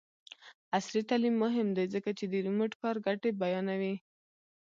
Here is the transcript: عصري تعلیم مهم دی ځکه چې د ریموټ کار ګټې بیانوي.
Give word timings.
عصري 0.77 1.01
تعلیم 1.09 1.35
مهم 1.45 1.67
دی 1.77 1.85
ځکه 1.93 2.09
چې 2.17 2.25
د 2.27 2.33
ریموټ 2.45 2.71
کار 2.81 2.95
ګټې 3.07 3.29
بیانوي. 3.41 3.95